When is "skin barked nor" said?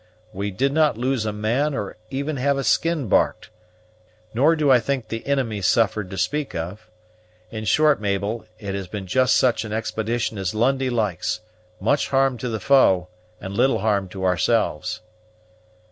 2.63-4.55